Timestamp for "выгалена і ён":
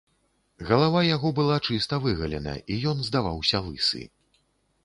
2.05-2.97